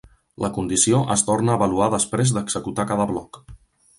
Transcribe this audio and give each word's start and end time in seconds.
La 0.43 0.49
condició 0.53 1.01
es 1.15 1.23
torna 1.27 1.53
a 1.53 1.59
avaluar 1.61 1.91
després 1.95 2.33
d'executar 2.37 2.87
cada 2.93 3.09
bloc. 3.15 3.43